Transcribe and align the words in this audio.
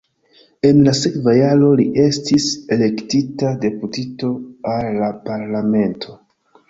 En 0.67 0.77
la 0.85 0.93
sekva 0.99 1.33
jaro 1.39 1.67
li 1.81 1.85
estis 2.05 2.47
elektita 2.77 3.53
deputito 3.67 4.33
al 4.73 4.91
la 5.03 5.11
parlamento. 5.29 6.19